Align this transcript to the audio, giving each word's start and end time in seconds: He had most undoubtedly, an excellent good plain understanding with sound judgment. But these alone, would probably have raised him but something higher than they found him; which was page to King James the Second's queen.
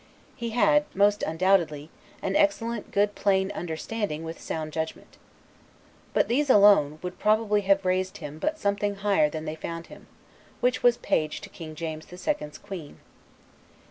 He 0.35 0.49
had 0.49 0.85
most 0.95 1.21
undoubtedly, 1.21 1.91
an 2.23 2.35
excellent 2.35 2.89
good 2.89 3.13
plain 3.13 3.51
understanding 3.51 4.23
with 4.23 4.41
sound 4.41 4.73
judgment. 4.73 5.15
But 6.11 6.27
these 6.27 6.49
alone, 6.49 6.97
would 7.03 7.19
probably 7.19 7.61
have 7.69 7.85
raised 7.85 8.17
him 8.17 8.39
but 8.39 8.57
something 8.57 8.95
higher 8.95 9.29
than 9.29 9.45
they 9.45 9.53
found 9.53 9.85
him; 9.93 10.07
which 10.59 10.81
was 10.81 10.97
page 10.97 11.39
to 11.41 11.49
King 11.49 11.75
James 11.75 12.07
the 12.07 12.17
Second's 12.17 12.57
queen. 12.57 12.97